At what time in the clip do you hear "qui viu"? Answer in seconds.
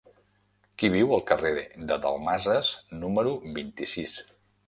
0.83-1.11